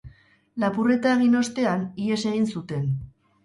Lapurreta 0.63 1.11
egin 1.19 1.39
ostean, 1.43 1.87
ihes 2.07 2.19
egin 2.33 2.51
zuten. 2.59 2.93